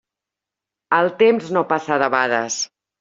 [0.99, 2.57] El temps no passa debades.